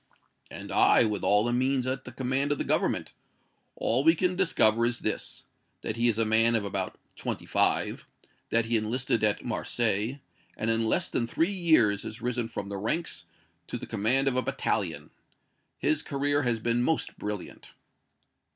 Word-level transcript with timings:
"And 0.49 0.71
I, 0.71 1.03
with 1.03 1.23
all 1.23 1.43
the 1.43 1.53
means 1.53 1.85
at 1.85 2.05
the 2.05 2.11
command 2.11 2.51
of 2.51 2.57
the 2.57 2.63
Government. 2.63 3.13
All 3.75 4.03
we 4.03 4.15
can 4.15 4.35
discover 4.35 4.83
is 4.83 5.01
this 5.01 5.45
that 5.81 5.95
he 5.95 6.07
is 6.07 6.17
a 6.17 6.25
man 6.25 6.55
of 6.55 6.65
about 6.65 6.97
twenty 7.15 7.45
five; 7.45 8.07
that 8.49 8.65
he 8.65 8.77
enlisted 8.77 9.23
at 9.23 9.45
Marseilles, 9.45 10.17
and 10.57 10.71
in 10.71 10.85
less 10.87 11.07
than 11.07 11.27
three 11.27 11.51
years 11.53 12.01
has 12.01 12.19
risen 12.19 12.47
from 12.47 12.67
the 12.67 12.77
ranks 12.77 13.25
to 13.67 13.77
the 13.77 13.85
command 13.85 14.27
of 14.27 14.35
a 14.35 14.41
battalion. 14.41 15.11
His 15.77 16.01
career 16.01 16.41
has 16.41 16.57
been 16.57 16.81
most 16.81 17.19
brilliant." 17.19 17.69